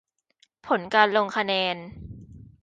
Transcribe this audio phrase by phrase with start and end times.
[0.65, 1.77] ผลการลงคะแนน